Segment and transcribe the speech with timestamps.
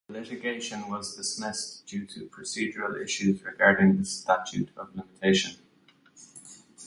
[0.07, 5.61] The litigation was dismissed due to procedural issues regarding the statute of limitations.